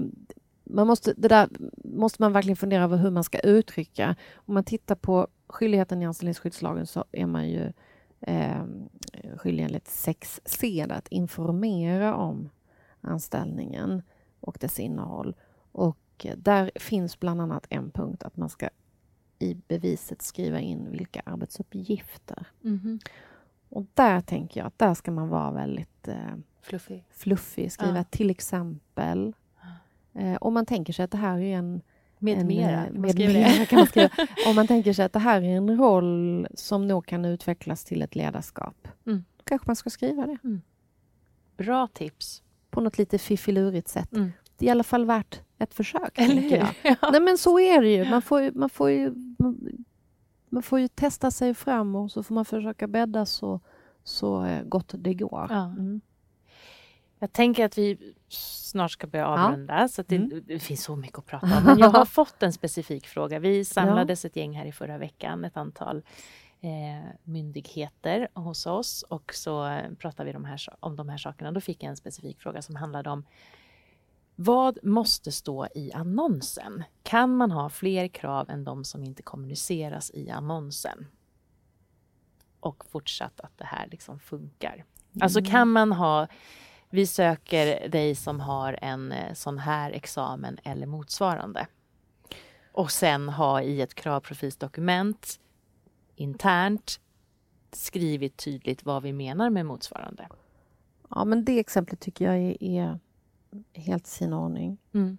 [0.64, 1.48] man måste, det där
[1.84, 4.16] måste man verkligen fundera över hur man ska uttrycka.
[4.34, 7.72] Om man tittar på skyldigheten i anställningsskyddslagen så är man ju
[8.20, 8.64] eh,
[9.36, 12.50] skyldig enligt 6c att informera om
[13.00, 14.02] anställningen
[14.40, 15.34] och dess innehåll.
[15.72, 18.68] Och där finns bland annat en punkt att man ska
[19.38, 22.46] i beviset skriva in vilka arbetsuppgifter.
[22.60, 22.98] Mhm.
[23.68, 26.16] Och där tänker jag att där ska man vara väldigt eh,
[26.62, 27.04] Fluffig.
[27.10, 27.72] fluffig.
[27.72, 28.04] Skriva Ja.
[28.04, 29.34] till exempel.
[30.14, 31.80] Eh, om man tänker sig att det här är en...
[32.18, 32.86] Med en, mera.
[32.86, 34.10] eh, man Med skriva mera kan man skriva.
[34.48, 38.02] Om man tänker sig att det här är en roll som nog kan utvecklas till
[38.02, 38.88] ett ledarskap.
[39.06, 39.24] Mm.
[39.36, 40.38] Då kanske man ska skriva det
[41.56, 42.42] Bra tips.
[42.70, 44.12] på något lite fiffilurigt sätt.
[44.12, 44.32] Mm.
[44.58, 46.18] Det är i alla fall värt ett försök.
[46.18, 46.66] Eller tänker jag.
[46.66, 46.74] hur?
[47.02, 47.10] Ja.
[47.10, 48.10] Nej men så är det ju.
[48.10, 49.14] Man får man får ju,
[50.48, 53.60] man, får ju testa sig fram och så får man försöka bädda så,
[54.04, 55.46] så eh, gott det går.
[55.50, 55.64] Ja.
[55.64, 56.00] Mm.
[57.18, 60.42] Jag tänker att vi snart ska börja avrunda, så att det, Mm.
[60.46, 61.64] det finns så mycket att prata om.
[61.64, 63.38] Men jag har fått en specifik fråga.
[63.38, 66.02] Vi samlades ett gäng här i förra veckan, ett antal
[66.60, 71.52] eh, myndigheter hos oss och så eh, pratade vi de här, om de här sakerna.
[71.52, 73.24] Då fick jag en specifik fråga som handlade om
[74.36, 76.84] vad måste stå i annonsen?
[77.02, 81.06] Kan man ha fler krav än de som inte kommuniceras i annonsen?
[82.60, 84.84] Och fortsatt att det här liksom funkar.
[85.20, 85.50] Alltså Mm.
[85.50, 86.26] kan man ha,
[86.90, 91.66] vi söker dig som har en eh, sån här examen eller motsvarande.
[92.72, 95.40] Och sen ha i ett kravprofilsdokument
[96.14, 97.00] internt
[97.72, 100.28] skrivit tydligt vad vi menar med motsvarande.
[101.10, 102.98] Ja, men det exemplet tycker jag är, är
[103.72, 104.78] helt sin ordning.
[104.92, 105.18] Mm.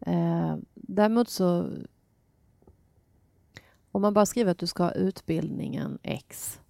[0.00, 1.70] Eh, däremot så...
[3.92, 6.60] Om man bara skriver att du ska ha utbildningen X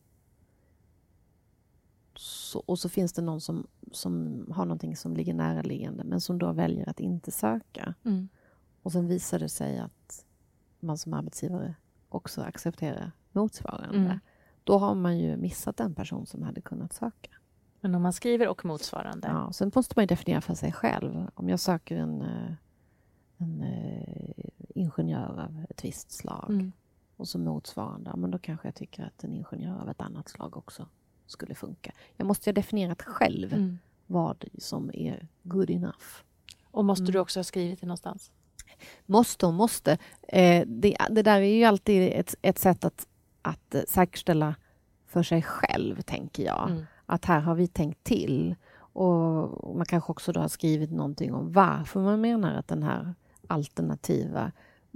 [2.21, 6.39] så, och så finns det någon som, som har någonting som ligger näraliggande men som
[6.39, 7.95] då väljer att inte söka.
[8.05, 8.29] Mm.
[8.83, 10.27] Och sen visar det sig att
[10.81, 11.75] man som arbetsgivare
[12.09, 13.99] också accepterar motsvarande.
[13.99, 14.19] Mm.
[14.65, 17.31] Då har man ju missat den person som hade kunnat söka.
[17.81, 19.29] Men om man skriver och motsvarande.
[19.29, 21.27] Ja, sen måste man ju definiera för sig själv.
[21.35, 22.53] Om jag söker en, eh,
[23.39, 26.73] en eh, ingenjör av ett visst slag Mm.
[27.17, 30.57] och så motsvarande, men då kanske jag tycker att en ingenjör av ett annat slag
[30.57, 30.87] också
[31.27, 31.93] skulle funka.
[32.17, 33.79] Jag måste ju ha definierat själv Mm.
[34.07, 36.05] vad som är good enough.
[36.71, 37.13] Och måste Mm.
[37.13, 38.31] du också ha skrivit det någonstans?
[39.07, 39.99] Måste och måste.
[40.29, 43.07] Eh, det, det där är ju alltid ett, ett sätt att,
[43.43, 44.55] att säkerställa
[45.07, 46.71] för sig själv, tänker jag.
[46.71, 46.87] Mm.
[47.11, 48.55] Att här har vi tänkt till.
[48.93, 53.15] Och man kanske också då har skrivit någonting om varför man menar att den här
[53.47, 54.53] alternativa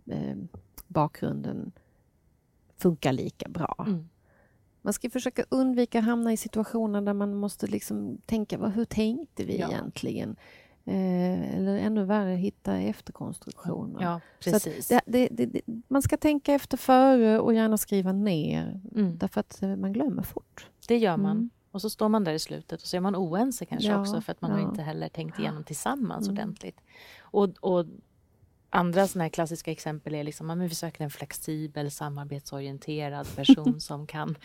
[0.07, 0.37] eh,
[0.87, 1.72] bakgrunden
[2.77, 3.85] funkar lika bra.
[3.88, 4.09] Mm.
[4.83, 8.85] Man ska försöka undvika att hamna i situationer där man måste liksom tänka, vad, hur
[8.85, 9.68] tänkte vi Ja.
[9.68, 10.37] egentligen?
[10.85, 14.03] Eh, eller ännu värre, hitta efterkonstruktioner.
[14.03, 14.88] Ja, precis.
[14.88, 19.18] det, det, det, det, man ska tänka efter före och gärna skriva ner, Mm.
[19.18, 20.70] därför att eh, man glömmer fort.
[20.88, 21.37] Det gör man.
[21.37, 21.50] Mm.
[21.75, 24.21] Och så står man där i slutet och så är man oense kanske Ja, också
[24.21, 24.69] för att man har ja.
[24.69, 26.39] inte heller tänkt igenom tillsammans Mm.
[26.39, 26.81] ordentligt.
[27.21, 27.87] Och, och
[28.71, 33.81] andra sådana här klassiska exempel är liksom, ja, men vi söker en flexibel, samarbetsorienterad person
[33.89, 34.37] som kan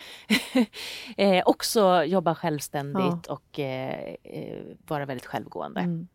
[1.16, 5.80] eh, också jobba självständigt och eh, eh, vara väldigt självgående.
[5.80, 6.08] Mm.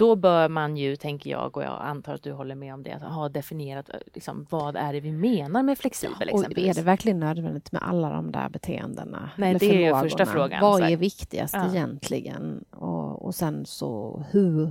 [0.00, 2.92] Då bör man ju, tänker jag, och jag antar att du håller med om det,
[2.92, 6.82] att ha definierat eh, liksom, vad är det vi menar med flexibel Och är det
[6.82, 9.30] verkligen nödvändigt med alla de där beteendena?
[9.36, 11.70] Nej, det är ju första frågan, Vad är viktigast Ja.
[11.70, 12.64] egentligen?
[12.70, 14.70] Och, och sen så, hur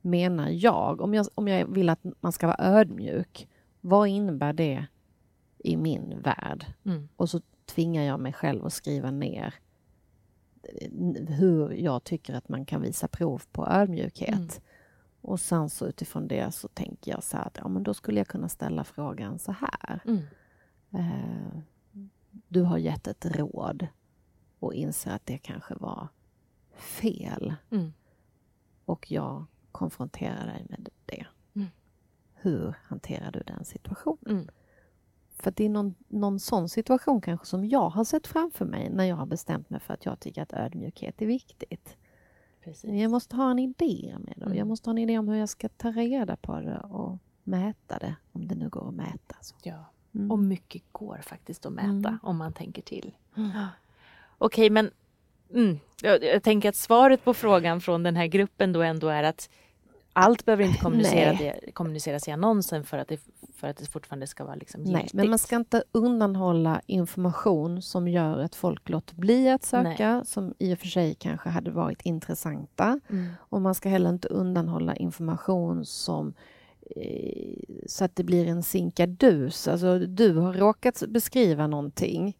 [0.00, 1.00] menar jag?
[1.00, 1.26] Om, jag?
[1.34, 3.48] om jag vill att man ska vara ödmjuk,
[3.80, 4.86] vad innebär det
[5.58, 6.66] i min värld?
[6.84, 7.08] Mm.
[7.16, 9.54] Och så tvingar jag mig själv att skriva ner
[10.62, 10.90] eh,
[11.28, 14.28] hur jag tycker att man kan visa prov på ödmjukhet.
[14.28, 14.48] Mm.
[15.26, 18.20] Och sen så utifrån det så tänker jag så här att ja, men då skulle
[18.20, 20.00] jag kunna ställa frågan så här.
[20.04, 20.22] Mm.
[20.90, 21.58] Eh,
[22.48, 23.86] du har gett ett råd
[24.58, 26.08] och inser att det kanske var
[26.74, 27.54] fel.
[27.70, 27.92] Mm.
[28.84, 31.26] Och jag konfronterar dig med det.
[31.54, 31.68] Mm.
[32.34, 34.36] Hur hanterar du den situationen?
[34.36, 34.48] Mm.
[35.28, 39.04] För det är någon, någon sån situation kanske som jag har sett framför mig när
[39.04, 41.96] jag har bestämt mig för att jag tycker att ödmjukhet är viktigt.
[42.66, 42.90] Precis.
[43.02, 44.68] Jag måste ha en idé med det jag Mm.
[44.68, 48.14] måste ha en idé om hur jag ska ta reda på det och mäta det,
[48.32, 49.36] om det nu går att mäta.
[49.40, 49.54] Så.
[49.62, 49.84] Ja.
[50.14, 50.30] Mm.
[50.30, 52.18] Och mycket går faktiskt att mäta Mm.
[52.22, 53.14] om man tänker till.
[53.36, 53.50] Mm.
[54.38, 54.90] Okej, men
[55.54, 59.22] mm, jag, jag tänker att svaret på frågan från den här gruppen då ändå är
[59.22, 59.50] att
[60.16, 61.60] allt behöver inte kommunicera Nej.
[61.66, 63.20] det, kommuniceras i annonsen för att, det,
[63.54, 65.14] för att det fortfarande ska vara liksom Nej, giltigt.
[65.14, 70.54] men man ska inte undanhålla information som gör att folk låter bli att söka, som
[70.58, 73.00] i och för sig kanske hade varit intressanta.
[73.10, 73.26] Mm.
[73.38, 76.34] Och man ska heller inte undanhålla information som
[76.96, 79.68] eh, så att det blir en sinkadus.
[79.68, 82.36] Alltså, du har råkat beskriva någonting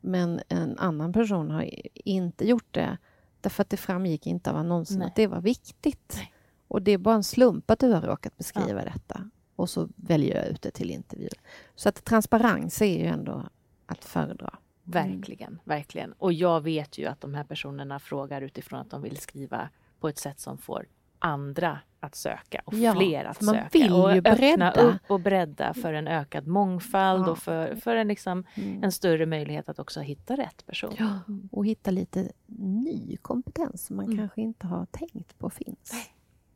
[0.00, 2.98] men en annan person har i- inte gjort det
[3.46, 5.06] därför att det framgick inte av annonsen Nej.
[5.06, 6.14] att det var viktigt.
[6.16, 6.32] Nej.
[6.68, 9.30] Och det är bara en slump att du har råkat beskriva detta.
[9.56, 11.28] Och så väljer jag ut det till intervju.
[11.74, 13.48] Så att transparens är ju ändå
[13.86, 14.58] att föredra.
[14.82, 16.12] Verkligen, verkligen.
[16.12, 19.68] Och jag vet ju att de här personerna frågar utifrån att de vill skriva
[20.00, 20.86] på ett sätt som får
[21.18, 23.68] andra att söka och Ja, fler att man söka.
[23.72, 24.72] vill och ju öppna bredda.
[24.72, 27.30] upp och bredda för en ökad mångfald Ja.
[27.30, 28.44] och för, för en, liksom,
[28.82, 30.94] en större möjlighet att också hitta rätt person.
[30.98, 31.18] Ja,
[31.50, 34.18] och hitta lite ny kompetens som man Mm.
[34.18, 36.08] kanske inte har tänkt på finns.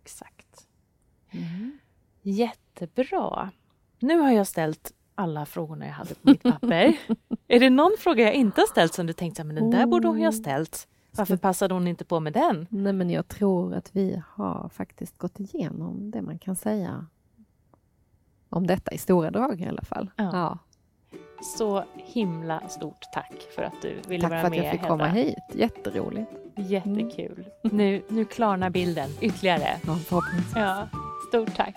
[0.02, 0.66] Exakt.
[1.30, 1.78] Mm.
[2.22, 3.50] Jättebra.
[3.98, 6.96] Nu har jag ställt alla frågorna jag hade på mitt papper.
[7.48, 10.08] är det någon fråga jag inte har ställt som du tänkte, men den där borde
[10.08, 10.88] hon ju ha ställt.
[11.12, 12.66] Varför passade hon inte på med den?
[12.70, 17.06] Nej, men jag tror att vi har faktiskt gått igenom det man kan säga
[18.48, 20.10] om detta i stora drag i alla fall.
[20.16, 20.58] Ja.
[21.56, 24.80] Så himla stort tack för att du ville Tack vara för att med jag fick
[24.80, 24.88] Hedda.
[24.90, 25.34] komma hit.
[25.54, 26.30] Jätteroligt.
[26.56, 27.44] Jättekul.
[27.62, 29.76] Nu, nu klarnar bilden ytterligare.
[29.86, 30.52] Ja, förhoppningsvis.
[30.56, 30.88] Ja,
[31.28, 31.76] stort tack.